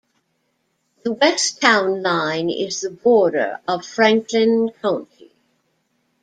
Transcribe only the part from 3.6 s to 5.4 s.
of Franklin County.